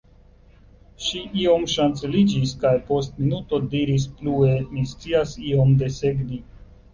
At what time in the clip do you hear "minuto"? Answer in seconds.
3.25-3.59